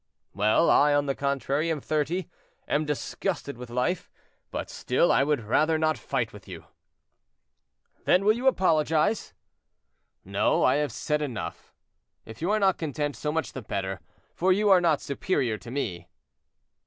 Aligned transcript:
"Well, 0.33 0.67
I, 0.71 0.95
on 0.95 1.05
the 1.05 1.13
contrary, 1.13 1.69
am 1.69 1.79
thirty, 1.79 2.21
and 2.67 2.81
am 2.81 2.85
disgusted 2.85 3.55
with 3.55 3.69
life; 3.69 4.09
but 4.49 4.67
still 4.67 5.11
I 5.11 5.23
would 5.23 5.41
rather 5.43 5.77
not 5.77 5.95
fight 5.95 6.33
with 6.33 6.47
you." 6.47 6.65
"Then 8.05 8.21
you 8.21 8.25
will 8.41 8.49
apologize?" 8.49 9.35
"No, 10.25 10.63
I 10.63 10.77
have 10.77 10.91
said 10.91 11.21
enough. 11.21 11.75
If 12.25 12.41
you 12.41 12.49
are 12.49 12.59
not 12.59 12.79
content, 12.79 13.15
so 13.15 13.31
much 13.31 13.53
the 13.53 13.61
better, 13.61 13.99
for 14.33 14.51
you 14.51 14.71
are 14.71 14.81
not 14.81 15.01
superior 15.01 15.59
to 15.59 15.69
me." 15.69 16.07